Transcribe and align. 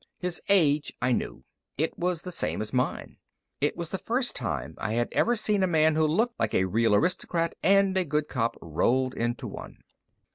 His 0.17 0.41
age, 0.49 0.91
I 0.99 1.11
knew; 1.11 1.43
it 1.77 1.95
was 1.95 2.23
the 2.23 2.31
same 2.31 2.59
as 2.59 2.73
mine. 2.73 3.17
It 3.59 3.77
was 3.77 3.89
the 3.89 3.99
first 3.99 4.35
time 4.35 4.73
I 4.79 4.93
had 4.93 5.09
ever 5.11 5.35
seen 5.35 5.61
a 5.61 5.67
man 5.67 5.95
who 5.95 6.07
looked 6.07 6.39
like 6.39 6.55
a 6.55 6.65
real 6.65 6.95
aristocrat 6.95 7.53
and 7.61 7.95
a 7.95 8.03
good 8.03 8.27
cop 8.27 8.57
rolled 8.63 9.13
into 9.13 9.45
one. 9.47 9.83